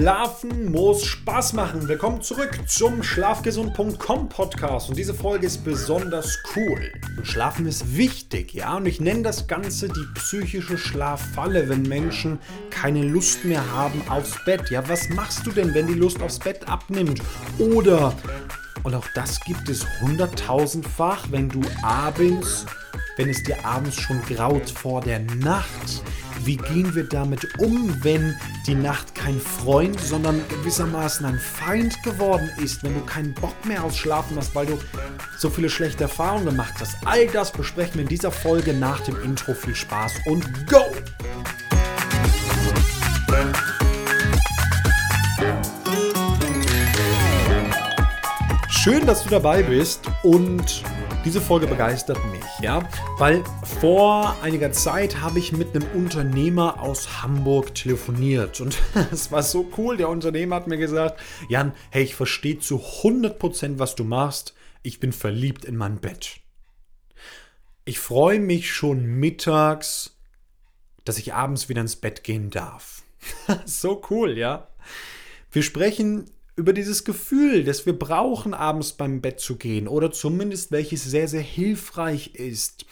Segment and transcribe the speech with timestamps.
[0.00, 1.86] Schlafen muss Spaß machen.
[1.86, 6.90] Willkommen zurück zum Schlafgesund.com Podcast und diese Folge ist besonders cool.
[7.22, 12.38] Schlafen ist wichtig, ja, und ich nenne das Ganze die psychische Schlaffalle, wenn Menschen
[12.70, 14.70] keine Lust mehr haben aufs Bett.
[14.70, 17.20] Ja, was machst du denn, wenn die Lust aufs Bett abnimmt?
[17.58, 18.14] Oder,
[18.84, 22.64] und auch das gibt es hunderttausendfach, wenn du abends,
[23.18, 26.02] wenn es dir abends schon graut vor der Nacht,
[26.44, 28.36] wie gehen wir damit um, wenn
[28.66, 33.84] die Nacht kein Freund, sondern gewissermaßen ein Feind geworden ist, wenn du keinen Bock mehr
[33.84, 34.78] aufs Schlafen hast, weil du
[35.38, 36.96] so viele schlechte Erfahrungen gemacht hast?
[37.04, 39.54] All das besprechen wir in dieser Folge nach dem Intro.
[39.54, 40.84] Viel Spaß und go!
[48.68, 50.82] Schön, dass du dabei bist und
[51.24, 53.44] diese Folge begeistert mich, ja, weil
[53.80, 58.78] vor einiger Zeit habe ich mit einem Unternehmer aus Hamburg telefoniert und
[59.12, 59.98] es war so cool.
[59.98, 64.54] Der Unternehmer hat mir gesagt, Jan, hey, ich verstehe zu 100%, was du machst.
[64.82, 66.40] Ich bin verliebt in mein Bett.
[67.84, 70.16] Ich freue mich schon mittags,
[71.04, 73.02] dass ich abends wieder ins Bett gehen darf.
[73.66, 74.68] so cool, ja.
[75.50, 80.70] Wir sprechen über dieses Gefühl, das wir brauchen, abends beim Bett zu gehen oder zumindest
[80.70, 82.84] welches sehr, sehr hilfreich ist.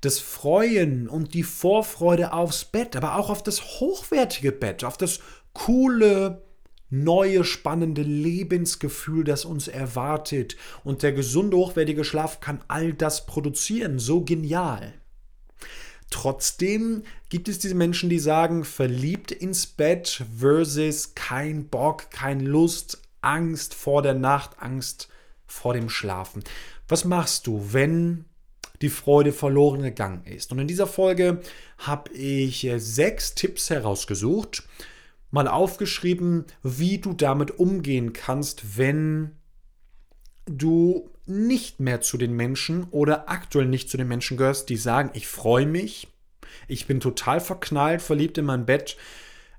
[0.00, 5.20] Das Freuen und die Vorfreude aufs Bett, aber auch auf das hochwertige Bett, auf das
[5.52, 6.42] coole,
[6.88, 10.56] neue, spannende Lebensgefühl, das uns erwartet.
[10.82, 13.98] Und der gesunde, hochwertige Schlaf kann all das produzieren.
[13.98, 14.94] So genial.
[16.10, 23.02] Trotzdem gibt es diese Menschen, die sagen, verliebt ins Bett versus kein Bock, kein Lust,
[23.20, 25.08] Angst vor der Nacht, Angst
[25.46, 26.42] vor dem Schlafen.
[26.86, 28.24] Was machst du, wenn
[28.80, 30.52] die Freude verloren gegangen ist?
[30.52, 31.40] Und in dieser Folge
[31.78, 34.62] habe ich äh, sechs Tipps herausgesucht,
[35.30, 39.32] mal aufgeschrieben, wie du damit umgehen kannst, wenn
[40.46, 45.10] du nicht mehr zu den Menschen oder aktuell nicht zu den Menschen gehörst, die sagen,
[45.14, 46.08] ich freue mich,
[46.66, 48.96] ich bin total verknallt, verliebt in mein Bett,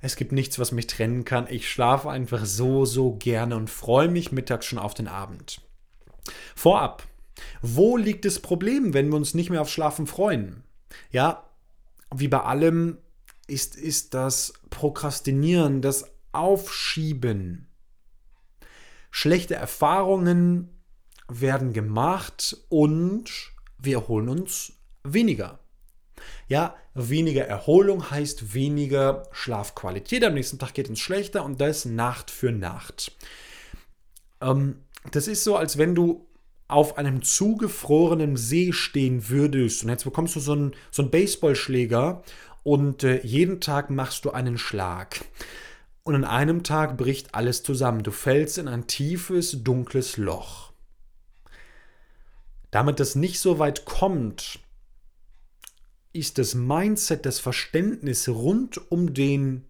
[0.02, 4.07] es gibt nichts, was mich trennen kann, ich schlafe einfach so, so gerne und freue
[4.07, 5.62] mich mittags schon auf den Abend.
[6.56, 7.03] Vorab,
[7.62, 10.63] wo liegt das Problem, wenn wir uns nicht mehr auf Schlafen freuen?
[11.12, 11.50] Ja,
[12.13, 12.97] wie bei allem
[13.47, 17.68] ist, ist das Prokrastinieren, das Aufschieben.
[19.12, 20.78] Schlechte Erfahrungen
[21.29, 23.29] werden gemacht und
[23.78, 24.73] wir erholen uns
[25.03, 25.59] weniger.
[26.47, 30.23] Ja, weniger Erholung heißt weniger Schlafqualität.
[30.23, 33.12] Am nächsten Tag geht es schlechter und das Nacht für Nacht.
[34.41, 36.28] Ähm, das ist so, als wenn du
[36.68, 42.22] auf einem zugefrorenen See stehen würdest und jetzt bekommst du so einen, so einen Baseballschläger
[42.63, 45.25] und äh, jeden Tag machst du einen Schlag.
[46.03, 48.03] Und an einem Tag bricht alles zusammen.
[48.03, 50.69] Du fällst in ein tiefes, dunkles Loch.
[52.72, 54.59] Damit das nicht so weit kommt,
[56.13, 59.66] ist das Mindset, das Verständnis rund um den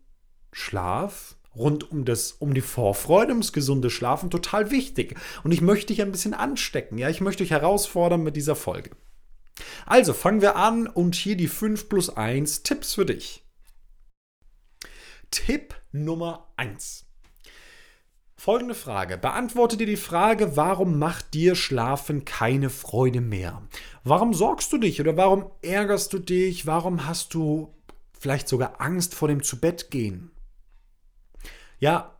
[0.52, 5.16] Schlaf, rund um, das, um die Vorfreude, ums gesunde Schlafen total wichtig.
[5.44, 6.98] Und ich möchte dich ein bisschen anstecken.
[6.98, 8.92] Ja, ich möchte dich herausfordern mit dieser Folge.
[9.86, 13.44] Also fangen wir an und hier die 5 plus 1 Tipps für dich.
[15.31, 17.09] Tipp Nummer 1.
[18.40, 19.18] Folgende Frage.
[19.18, 23.68] Beantworte dir die Frage, warum macht dir Schlafen keine Freude mehr?
[24.06, 26.66] Warum sorgst du dich oder warum ärgerst du dich?
[26.66, 27.76] Warum hast du
[28.18, 30.32] vielleicht sogar Angst vor dem Zubettgehen?
[31.80, 32.18] Ja,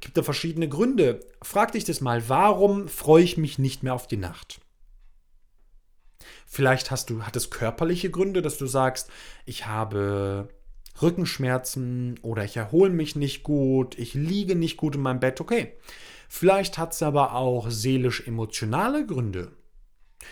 [0.00, 1.20] gibt da verschiedene Gründe.
[1.40, 4.60] Frag dich das mal, warum freue ich mich nicht mehr auf die Nacht?
[6.48, 9.08] Vielleicht hast du, hat es körperliche Gründe, dass du sagst,
[9.46, 10.48] ich habe
[11.02, 15.74] Rückenschmerzen oder ich erhole mich nicht gut, ich liege nicht gut in meinem Bett, okay.
[16.28, 19.52] Vielleicht hat es aber auch seelisch-emotionale Gründe.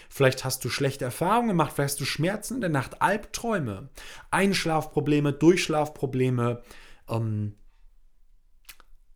[0.08, 3.88] Vielleicht hast du schlechte Erfahrungen gemacht, vielleicht hast du Schmerzen in der Nacht, Albträume,
[4.30, 6.62] Einschlafprobleme, Durchschlafprobleme.
[7.08, 7.54] Ähm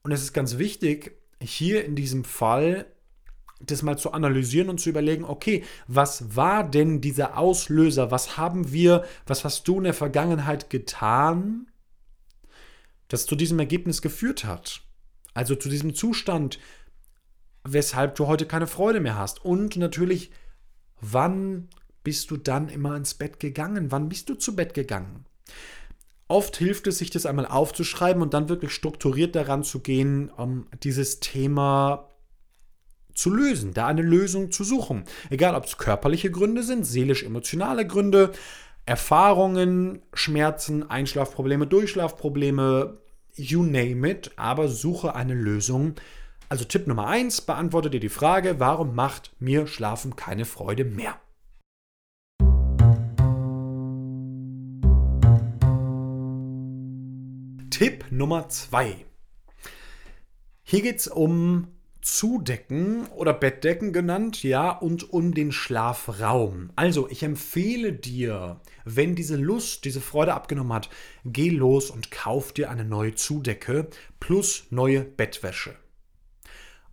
[0.02, 2.86] und es ist ganz wichtig, hier in diesem Fall
[3.66, 8.10] das mal zu analysieren und zu überlegen, okay, was war denn dieser Auslöser?
[8.10, 11.70] Was haben wir, was hast du in der Vergangenheit getan,
[13.08, 14.82] das zu diesem Ergebnis geführt hat?
[15.34, 16.58] Also zu diesem Zustand,
[17.64, 19.44] weshalb du heute keine Freude mehr hast.
[19.44, 20.30] Und natürlich,
[21.00, 21.68] wann
[22.04, 23.90] bist du dann immer ins Bett gegangen?
[23.92, 25.24] Wann bist du zu Bett gegangen?
[26.28, 30.66] Oft hilft es, sich das einmal aufzuschreiben und dann wirklich strukturiert daran zu gehen, um
[30.82, 32.08] dieses Thema
[33.14, 35.04] zu lösen, da eine Lösung zu suchen.
[35.30, 38.32] Egal, ob es körperliche Gründe sind, seelisch-emotionale Gründe,
[38.86, 42.98] Erfahrungen, Schmerzen, Einschlafprobleme, Durchschlafprobleme,
[43.34, 45.94] you name it, aber suche eine Lösung.
[46.48, 51.16] Also Tipp Nummer 1, beantworte dir die Frage, warum macht mir Schlafen keine Freude mehr?
[57.70, 59.06] Tipp Nummer 2.
[60.62, 61.68] Hier geht es um
[62.02, 66.70] Zudecken oder Bettdecken genannt, ja, und um den Schlafraum.
[66.74, 70.90] Also, ich empfehle dir, wenn diese Lust, diese Freude abgenommen hat,
[71.24, 73.88] geh los und kauf dir eine neue Zudecke
[74.18, 75.76] plus neue Bettwäsche.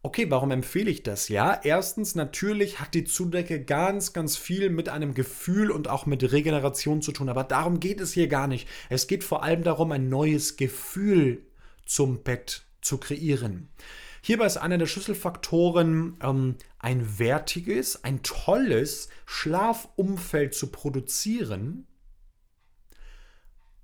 [0.02, 1.28] Okay, warum empfehle ich das?
[1.28, 6.32] Ja, erstens, natürlich hat die Zudecke ganz, ganz viel mit einem Gefühl und auch mit
[6.32, 8.68] Regeneration zu tun, aber darum geht es hier gar nicht.
[8.90, 11.42] Es geht vor allem darum, ein neues Gefühl
[11.86, 13.68] zum Bett zu kreieren.
[14.22, 21.88] Hierbei ist einer der Schlüsselfaktoren, ähm, ein wertiges, ein tolles Schlafumfeld zu produzieren,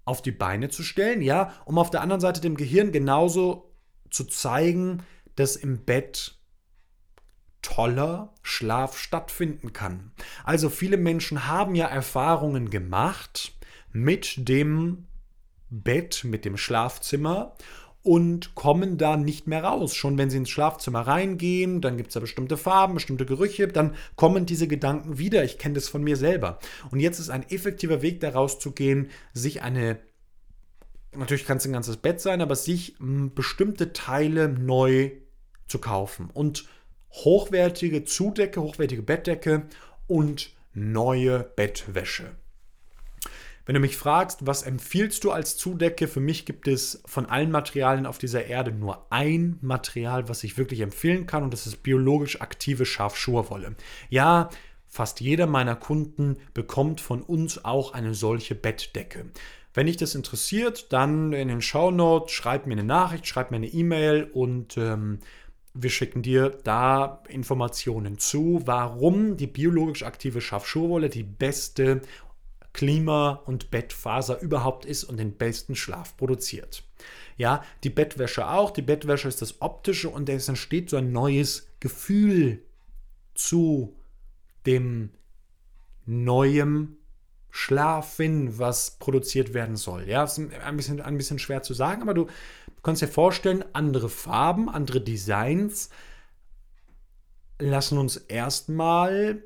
[0.03, 3.73] auf die Beine zu stellen, ja, um auf der anderen Seite dem Gehirn genauso
[4.09, 5.03] zu zeigen,
[5.35, 6.37] dass im Bett
[7.61, 10.11] toller Schlaf stattfinden kann.
[10.43, 13.53] Also viele Menschen haben ja Erfahrungen gemacht
[13.91, 15.07] mit dem
[15.69, 17.55] Bett, mit dem Schlafzimmer
[18.05, 19.95] und kommen da nicht mehr raus.
[19.95, 23.95] Schon wenn sie ins Schlafzimmer reingehen, dann gibt es da bestimmte Farben, bestimmte Gerüche, dann
[24.15, 25.43] kommen diese Gedanken wieder.
[25.43, 26.59] Ich kenne das von mir selber.
[26.91, 29.97] Und jetzt ist ein effektiver Weg daraus zu gehen, sich eine
[31.17, 35.11] natürlich kann es ein ganzes Bett sein, aber sich bestimmte Teile neu
[35.67, 36.67] zu kaufen und
[37.11, 39.63] hochwertige Zudecke, hochwertige Bettdecke
[40.07, 42.35] und neue Bettwäsche.
[43.65, 46.07] Wenn du mich fragst, was empfiehlst du als Zudecke?
[46.07, 50.57] Für mich gibt es von allen Materialien auf dieser Erde nur ein Material, was ich
[50.57, 53.75] wirklich empfehlen kann und das ist biologisch aktive Schafschurwolle.
[54.09, 54.49] Ja,
[54.87, 59.25] fast jeder meiner Kunden bekommt von uns auch eine solche Bettdecke.
[59.73, 63.57] Wenn dich das interessiert, dann in den Show Notes schreib mir eine Nachricht, schreib mir
[63.57, 65.19] eine E-Mail und ähm,
[65.73, 72.01] wir schicken dir da Informationen zu, warum die biologisch aktive Schafschurwolle die beste
[72.75, 76.83] Klima- und Bettfaser überhaupt ist und den besten Schlaf produziert.
[77.37, 78.71] Ja, die Bettwäsche auch.
[78.71, 82.61] Die Bettwäsche ist das Optische und es entsteht so ein neues Gefühl
[83.33, 83.95] zu
[84.65, 85.11] dem
[86.05, 86.97] neuen
[87.49, 90.09] Schlafen, was produziert werden soll.
[90.09, 92.27] Ja, ist ein bisschen, ein bisschen schwer zu sagen, aber du
[92.83, 95.91] kannst dir vorstellen, andere Farben, andere Designs
[97.57, 99.41] lassen uns erstmal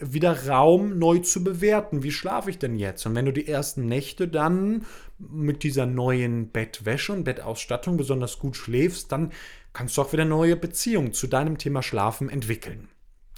[0.00, 2.02] wieder Raum neu zu bewerten.
[2.02, 3.04] Wie schlafe ich denn jetzt?
[3.06, 4.86] Und wenn du die ersten Nächte dann
[5.18, 9.32] mit dieser neuen Bettwäsche und Bettausstattung besonders gut schläfst, dann
[9.72, 12.88] kannst du auch wieder neue Beziehungen zu deinem Thema Schlafen entwickeln.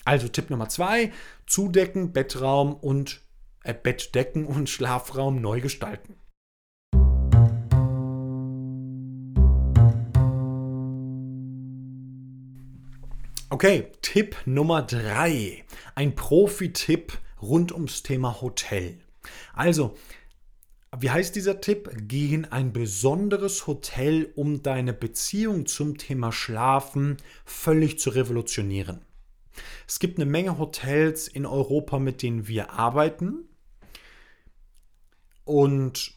[0.04, 1.12] Also Tipp Nummer zwei:
[1.46, 3.20] Zudecken, Bettraum und
[3.64, 6.16] äh, Bettdecken und Schlafraum neu gestalten.
[13.52, 15.62] Okay, Tipp Nummer drei.
[15.94, 18.98] Ein Profi-Tipp rund ums Thema Hotel.
[19.52, 19.94] Also,
[20.98, 21.90] wie heißt dieser Tipp?
[22.08, 29.04] Geh in ein besonderes Hotel, um deine Beziehung zum Thema Schlafen völlig zu revolutionieren.
[29.86, 33.50] Es gibt eine Menge Hotels in Europa, mit denen wir arbeiten.
[35.44, 36.14] Und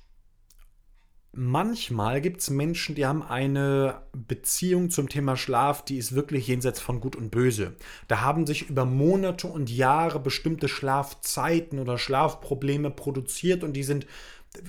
[1.35, 6.79] manchmal gibt es Menschen, die haben eine Beziehung zum Thema Schlaf, die ist wirklich jenseits
[6.79, 7.75] von Gut und Böse.
[8.07, 14.07] Da haben sich über Monate und Jahre bestimmte Schlafzeiten oder Schlafprobleme produziert und die sind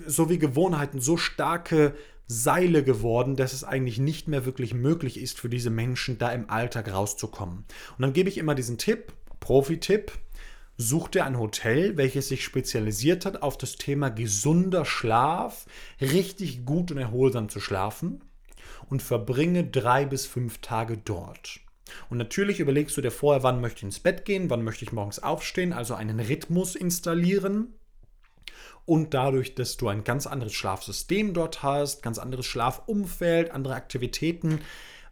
[0.06, 1.94] so wie Gewohnheiten so starke
[2.26, 6.50] Seile geworden, dass es eigentlich nicht mehr wirklich möglich ist für diese Menschen, da im
[6.50, 7.58] Alltag rauszukommen.
[7.58, 10.10] Und dann gebe ich immer diesen Tipp, Profi-Tipp,
[10.78, 15.64] Such dir ein Hotel, welches sich spezialisiert hat auf das Thema gesunder Schlaf,
[16.00, 18.22] richtig gut und erholsam zu schlafen
[18.90, 21.60] und verbringe drei bis fünf Tage dort.
[22.10, 24.92] Und natürlich überlegst du dir vorher, wann möchte ich ins Bett gehen, wann möchte ich
[24.92, 27.74] morgens aufstehen, also einen Rhythmus installieren.
[28.84, 34.60] Und dadurch, dass du ein ganz anderes Schlafsystem dort hast, ganz anderes Schlafumfeld, andere Aktivitäten,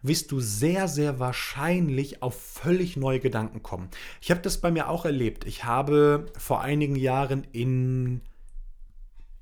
[0.07, 3.89] wirst du sehr, sehr wahrscheinlich auf völlig neue Gedanken kommen.
[4.21, 5.45] Ich habe das bei mir auch erlebt.
[5.45, 8.21] Ich habe vor einigen Jahren in,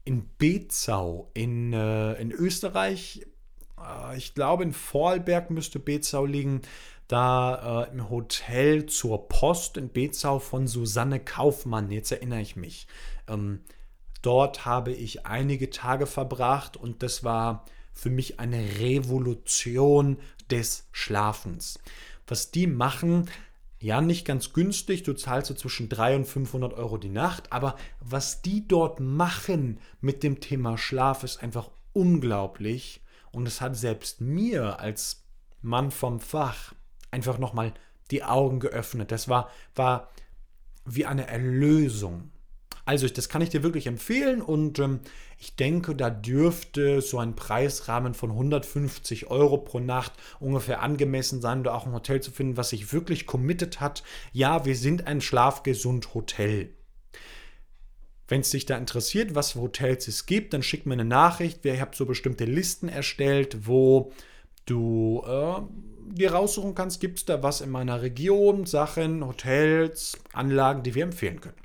[0.06, 3.26] in Bezau in, äh, in Österreich,
[3.80, 6.62] äh, ich glaube in Vorarlberg müsste Bezau liegen,
[7.08, 12.88] da äh, im Hotel zur Post in Bezau von Susanne Kaufmann, jetzt erinnere ich mich.
[13.28, 13.62] Ähm,
[14.22, 20.18] dort habe ich einige Tage verbracht und das war für mich eine Revolution
[20.54, 21.80] des Schlafens.
[22.28, 23.28] Was die machen,
[23.80, 27.76] ja, nicht ganz günstig, du zahlst so zwischen 300 und 500 Euro die Nacht, aber
[28.00, 34.22] was die dort machen mit dem Thema Schlaf ist einfach unglaublich Und es hat selbst
[34.22, 35.24] mir als
[35.64, 36.74] Mann vom Fach
[37.10, 37.74] einfach nochmal
[38.12, 39.12] die Augen geöffnet.
[39.12, 40.10] Das war, war
[40.86, 42.30] wie eine Erlösung.
[42.86, 45.00] Also, das kann ich dir wirklich empfehlen und ähm,
[45.40, 51.62] ich denke, da dürfte so ein Preisrahmen von 150 Euro pro Nacht ungefähr angemessen sein,
[51.62, 54.04] um auch ein Hotel zu finden, was sich wirklich committed hat.
[54.34, 56.70] Ja, wir sind ein schlafgesund Hotel.
[58.28, 61.66] Wenn es dich da interessiert, was für Hotels es gibt, dann schick mir eine Nachricht.
[61.66, 64.12] Ich habe so bestimmte Listen erstellt, wo
[64.66, 65.62] du äh,
[66.14, 71.04] dir raussuchen kannst, gibt es da was in meiner Region, Sachen, Hotels, Anlagen, die wir
[71.04, 71.63] empfehlen können.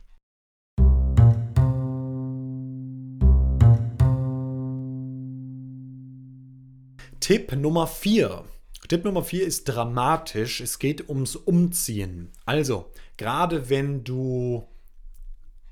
[7.29, 8.43] Tipp Nummer 4.
[8.89, 10.63] Tipp Nummer 4 ist dramatisch.
[10.63, 12.33] Es geht ums Umziehen.
[12.47, 14.67] Also, gerade wenn du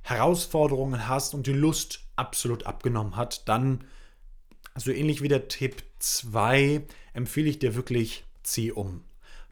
[0.02, 3.84] Herausforderungen hast und die Lust absolut abgenommen hat, dann,
[4.74, 6.82] also ähnlich wie der Tipp 2,
[7.14, 9.02] empfehle ich dir wirklich, zieh um.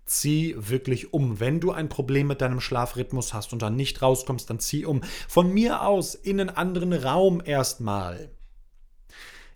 [0.04, 1.40] Zieh wirklich um.
[1.40, 5.00] Wenn du ein Problem mit deinem Schlafrhythmus hast und dann nicht rauskommst, dann zieh um.
[5.26, 8.28] Von mir aus in einen anderen Raum erstmal.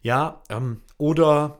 [0.00, 1.58] Ja, ähm, oder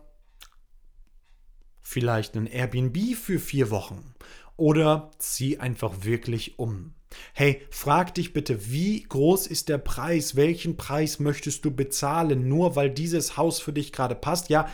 [1.89, 4.15] vielleicht ein Airbnb für vier Wochen
[4.59, 6.93] oder zieh einfach wirklich um.
[7.33, 10.37] Hey, frag dich bitte, wie groß ist der Preis?
[10.37, 14.51] Welchen Preis möchtest du bezahlen, nur weil dieses Haus für dich gerade passt?
[14.51, 14.69] Ja,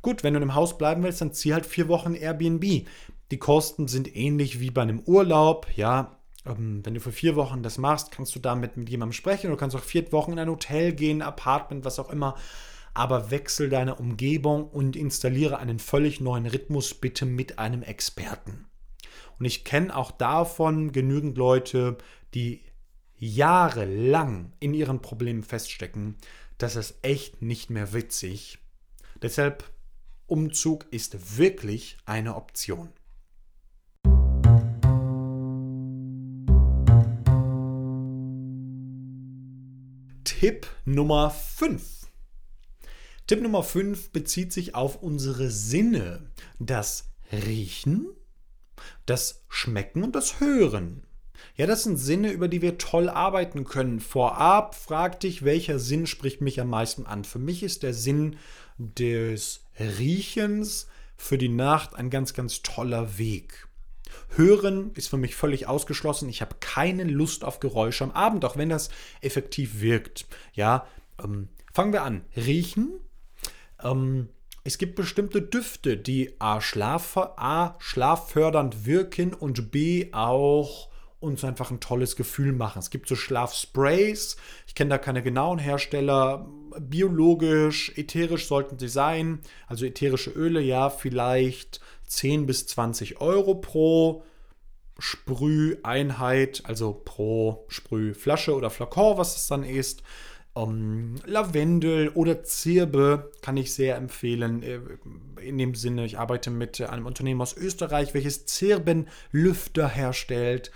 [0.00, 2.86] gut, wenn du im Haus bleiben willst, dann zieh halt vier Wochen Airbnb.
[3.32, 5.66] Die Kosten sind ähnlich wie bei einem Urlaub.
[5.74, 9.50] Ja, ähm, wenn du für vier Wochen das machst, kannst du damit mit jemandem sprechen.
[9.50, 12.36] Du kannst auch vier Wochen in ein Hotel gehen, Apartment, was auch immer
[12.94, 18.66] aber wechsel deine Umgebung und installiere einen völlig neuen Rhythmus bitte mit einem Experten.
[19.38, 21.96] Und ich kenne auch davon genügend Leute,
[22.34, 22.62] die
[23.16, 26.16] jahrelang in ihren Problemen feststecken.
[26.58, 28.58] Das ist echt nicht mehr witzig.
[29.22, 29.64] Deshalb
[30.26, 32.90] Umzug ist wirklich eine Option.
[40.24, 41.99] Tipp Nummer 5.
[43.30, 46.32] Tipp Nummer 5 bezieht sich auf unsere Sinne.
[46.58, 48.08] Das Riechen,
[49.06, 51.04] das Schmecken und das Hören.
[51.54, 54.00] Ja, das sind Sinne, über die wir toll arbeiten können.
[54.00, 57.22] Vorab frag dich, welcher Sinn spricht mich am meisten an.
[57.22, 58.36] Für mich ist der Sinn
[58.78, 63.68] des Riechens für die Nacht ein ganz, ganz toller Weg.
[64.30, 66.28] Hören ist für mich völlig ausgeschlossen.
[66.28, 68.88] Ich habe keine Lust auf Geräusche am Abend, auch wenn das
[69.20, 70.26] effektiv wirkt.
[70.52, 70.88] Ja,
[71.22, 72.24] ähm, fangen wir an.
[72.34, 72.98] Riechen
[73.84, 74.28] ähm,
[74.62, 81.70] es gibt bestimmte Düfte, die A, Schlaf, A schlaffördernd wirken und B auch uns einfach
[81.70, 82.78] ein tolles Gefühl machen.
[82.78, 89.40] Es gibt so Schlafsprays, ich kenne da keine genauen Hersteller, biologisch, ätherisch sollten sie sein,
[89.66, 94.24] also ätherische Öle, ja, vielleicht 10 bis 20 Euro pro
[94.98, 100.02] Sprüheinheit, also pro Sprühflasche oder Flakon, was es dann ist.
[100.56, 104.62] Ähm, Lavendel oder Zirbe kann ich sehr empfehlen.
[104.62, 104.80] Äh,
[105.42, 110.70] in dem Sinne, ich arbeite mit einem Unternehmen aus Österreich, welches Zirbenlüfter herstellt.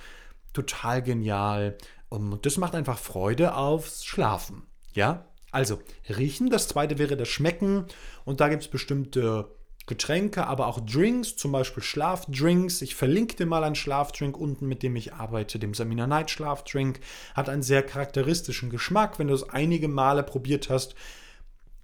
[0.52, 1.76] Total genial.
[2.08, 4.62] Und das macht einfach Freude aufs Schlafen.
[4.92, 6.50] Ja, also riechen.
[6.50, 7.86] Das zweite wäre das Schmecken.
[8.24, 9.48] Und da gibt es bestimmte
[9.86, 12.80] Getränke, aber auch Drinks, zum Beispiel Schlafdrinks.
[12.80, 17.00] Ich verlinke dir mal einen Schlafdrink unten, mit dem ich arbeite, dem Samina Night Schlafdrink.
[17.34, 19.18] Hat einen sehr charakteristischen Geschmack.
[19.18, 20.94] Wenn du es einige Male probiert hast,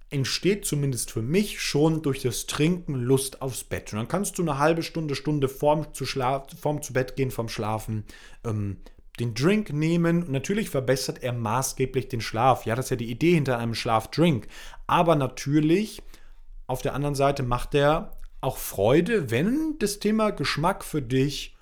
[0.09, 3.93] entsteht zumindest für mich schon durch das Trinken Lust aufs Bett.
[3.93, 7.31] Und dann kannst du eine halbe Stunde, Stunde vorm zu, Schlaf, vorm zu Bett gehen,
[7.31, 8.03] vom Schlafen,
[8.43, 8.77] ähm,
[9.19, 10.23] den Drink nehmen.
[10.23, 12.65] Und natürlich verbessert er maßgeblich den Schlaf.
[12.65, 14.47] Ja, das ist ja die Idee hinter einem Schlafdrink.
[14.87, 16.01] Aber natürlich
[16.71, 21.57] auf der anderen Seite macht er auch Freude, wenn das Thema Geschmack für dich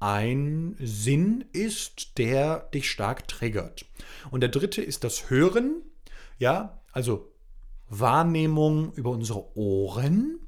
[0.00, 3.84] ein Sinn ist, der dich stark triggert.
[4.30, 5.82] Und der dritte ist das Hören,
[6.38, 7.30] ja, also
[7.90, 10.38] Wahrnehmung über unsere Ohren,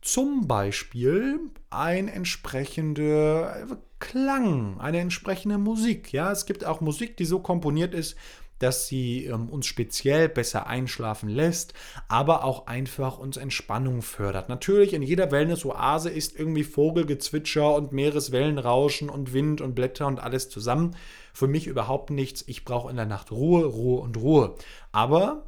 [0.00, 1.38] zum Beispiel
[1.70, 6.12] ein entsprechender Klang, eine entsprechende Musik.
[6.12, 8.16] Ja, es gibt auch Musik, die so komponiert ist,
[8.62, 11.74] dass sie ähm, uns speziell besser einschlafen lässt,
[12.08, 14.48] aber auch einfach uns Entspannung fördert.
[14.48, 20.48] Natürlich in jeder Wellness-Oase ist irgendwie Vogelgezwitscher und Meereswellenrauschen und Wind und Blätter und alles
[20.48, 20.94] zusammen.
[21.34, 22.44] Für mich überhaupt nichts.
[22.46, 24.54] Ich brauche in der Nacht Ruhe, Ruhe und Ruhe.
[24.92, 25.46] Aber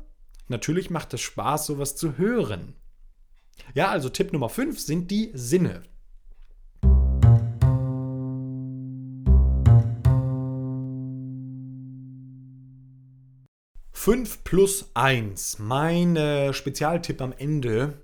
[0.49, 2.75] natürlich macht es Spaß, sowas zu hören.
[3.75, 5.85] Ja, also Tipp Nummer 5 sind die Sinne.
[14.05, 15.61] 5 plus 1.
[15.61, 18.03] Mein äh, Spezialtipp am Ende.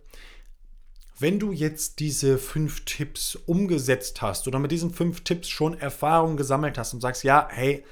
[1.19, 6.39] wenn du jetzt diese fünf Tipps umgesetzt hast oder mit diesen fünf Tipps schon Erfahrung
[6.39, 7.85] gesammelt hast und sagst, ja, hey,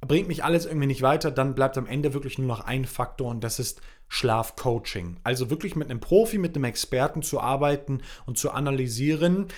[0.00, 3.32] bringt mich alles irgendwie nicht weiter, dann bleibt am Ende wirklich nur noch ein Faktor
[3.32, 5.16] und das ist Schlafcoaching.
[5.24, 9.48] Also wirklich mit einem Profi, mit einem Experten zu arbeiten und zu analysieren.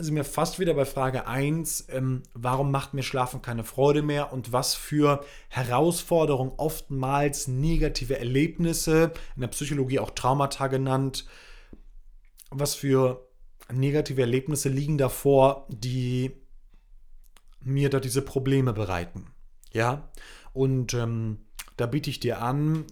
[0.00, 4.32] Also mir fast wieder bei Frage 1, ähm, warum macht mir Schlafen keine Freude mehr
[4.32, 11.26] und was für Herausforderungen, oftmals negative Erlebnisse, in der Psychologie auch Traumata genannt,
[12.48, 13.28] was für
[13.70, 16.30] negative Erlebnisse liegen davor, die
[17.60, 19.26] mir da diese Probleme bereiten.
[19.70, 20.08] Ja,
[20.54, 21.40] und ähm,
[21.76, 22.86] da biete ich dir an,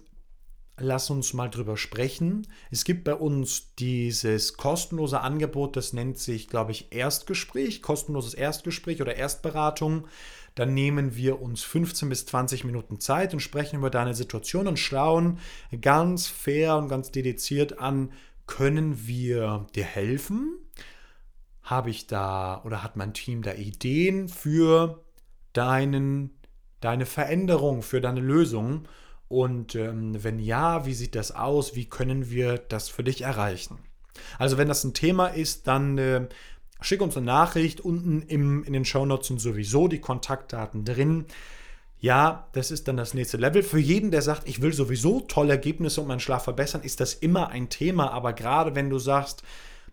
[0.79, 2.47] lass uns mal drüber sprechen.
[2.71, 9.01] Es gibt bei uns dieses kostenlose Angebot, das nennt sich, glaube ich, Erstgespräch, kostenloses Erstgespräch
[9.01, 10.07] oder Erstberatung.
[10.55, 14.77] Dann nehmen wir uns 15 bis 20 Minuten Zeit und sprechen über deine Situation und
[14.77, 15.39] schauen
[15.81, 18.11] ganz fair und ganz dediziert an,
[18.47, 20.57] können wir dir helfen?
[21.61, 25.03] Habe ich da oder hat mein Team da Ideen für
[25.53, 26.31] deinen
[26.81, 28.87] deine Veränderung, für deine Lösung?
[29.29, 31.75] Und ähm, wenn ja, wie sieht das aus?
[31.75, 33.77] Wie können wir das für dich erreichen?
[34.39, 36.27] Also wenn das ein Thema ist, dann äh,
[36.81, 37.79] schick uns eine Nachricht.
[37.79, 41.25] Unten im, in den Shownotes sind sowieso die Kontaktdaten drin.
[41.99, 43.61] Ja, das ist dann das nächste Level.
[43.61, 47.13] Für jeden, der sagt, ich will sowieso tolle Ergebnisse und meinen Schlaf verbessern, ist das
[47.13, 48.11] immer ein Thema.
[48.11, 49.43] Aber gerade wenn du sagst,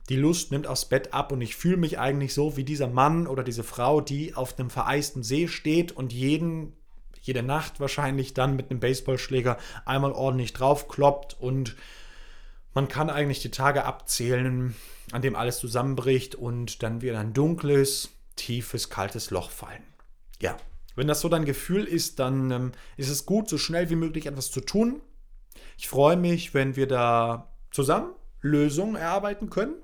[0.09, 3.27] die Lust nimmt aufs Bett ab und ich fühle mich eigentlich so wie dieser Mann
[3.27, 6.73] oder diese Frau, die auf einem vereisten See steht und jeden
[7.27, 11.77] jede Nacht wahrscheinlich dann mit einem Baseballschläger einmal ordentlich draufkloppt und
[12.75, 14.77] man kann eigentlich die Tage abzählen,
[15.13, 19.83] an dem alles zusammenbricht und dann wieder ein dunkles, tiefes, kaltes Loch fallen.
[20.41, 20.57] Ja,
[20.95, 24.27] wenn das so dein Gefühl ist, dann ähm, ist es gut, so schnell wie möglich
[24.27, 25.01] etwas zu tun.
[25.79, 29.75] Ich freue mich, wenn wir da zusammen Lösungen erarbeiten können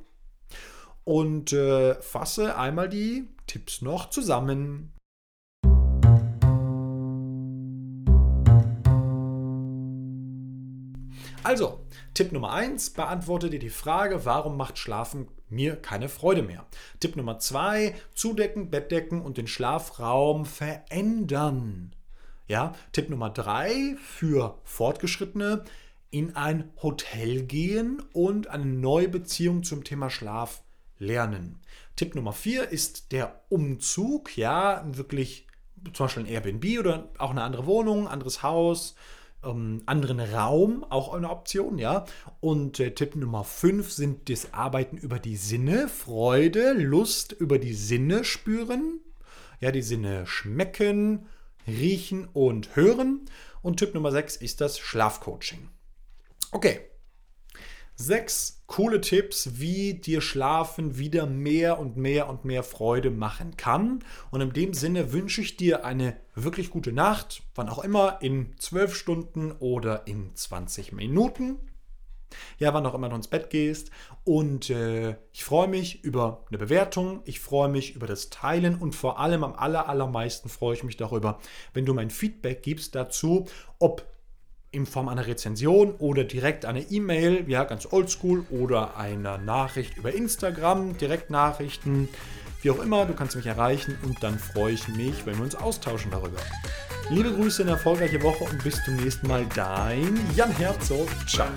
[1.05, 4.93] und äh, fasse einmal die Tipps noch zusammen.
[11.45, 11.81] Also,
[12.15, 16.67] Tipp Nummer 1, beantworte dir die Frage, warum macht Schlafen mir keine Freude mehr?
[17.01, 21.97] Tipp Nummer 2, zudecken, Bettdecken und den Schlafraum verändern.
[22.47, 25.65] Ja, Tipp Nummer 3 für Fortgeschrittene,
[26.11, 30.63] in ein Hotel gehen und eine neue Beziehung zum Thema Schlaf
[30.99, 31.59] lernen.
[31.97, 35.49] Tipp Nummer 4 ist der Umzug, ja, wirklich
[35.93, 38.95] zum Beispiel ein Airbnb oder auch eine andere Wohnung, anderes Haus,
[39.45, 42.05] ähm, anderen Raum, auch eine Option, ja.
[42.41, 47.75] Und äh, Tipp Nummer 5 sind das Arbeiten über die Sinne, Freude, Lust über die
[47.75, 49.01] Sinne spüren,
[49.61, 51.27] ja, die Sinne schmecken,
[51.67, 53.23] riechen und hören.
[53.63, 55.69] Und Tipp Nummer 6 ist das Schlafcoaching.
[56.51, 56.81] Okay,
[58.03, 64.03] Sechs coole Tipps, wie dir Schlafen wieder mehr und mehr und mehr Freude machen kann.
[64.33, 68.59] Und in dem Sinne wünsche ich dir eine wirklich gute Nacht, wann auch immer, in
[68.59, 71.59] 12 Stunden oder in 20 Minuten.
[72.59, 73.93] Ja, wann auch immer du ins Bett gehst.
[74.25, 78.97] Und äh, ich freue mich über eine Bewertung, ich freue mich über das Teilen und
[78.97, 81.39] vor allem am aller, allermeisten freue ich mich darüber,
[81.73, 83.47] wenn du mein Feedback gibst dazu,
[83.79, 84.12] ob
[84.73, 90.13] in Form einer Rezension oder direkt eine E-Mail, ja, ganz oldschool, oder eine Nachricht über
[90.13, 92.09] Instagram, Direktnachrichten,
[92.63, 95.55] wie auch immer, du kannst mich erreichen und dann freue ich mich, wenn wir uns
[95.55, 96.39] austauschen darüber.
[97.11, 99.45] Liebe Grüße, eine erfolgreiche Woche und bis zum nächsten Mal.
[99.55, 101.09] Dein Jan Herzog.
[101.27, 101.49] Ciao.